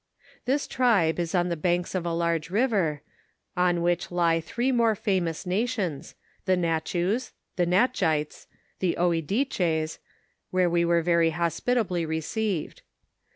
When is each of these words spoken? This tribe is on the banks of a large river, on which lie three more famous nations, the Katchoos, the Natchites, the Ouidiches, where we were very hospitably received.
This 0.45 0.65
tribe 0.65 1.19
is 1.19 1.35
on 1.35 1.49
the 1.49 1.55
banks 1.55 1.93
of 1.93 2.07
a 2.07 2.11
large 2.11 2.49
river, 2.49 3.03
on 3.55 3.83
which 3.83 4.09
lie 4.09 4.41
three 4.41 4.71
more 4.71 4.95
famous 4.95 5.45
nations, 5.45 6.15
the 6.45 6.57
Katchoos, 6.57 7.33
the 7.55 7.67
Natchites, 7.67 8.47
the 8.79 8.95
Ouidiches, 8.97 9.99
where 10.49 10.71
we 10.71 10.83
were 10.83 11.03
very 11.03 11.29
hospitably 11.29 12.03
received. 12.07 12.81